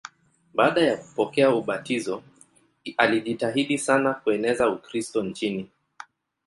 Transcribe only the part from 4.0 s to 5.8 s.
kueneza Ukristo nchini.